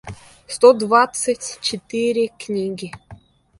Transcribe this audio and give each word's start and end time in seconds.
сто 0.47 0.73
двадцать 0.73 1.59
четыре 1.61 2.29
книги 2.39 2.91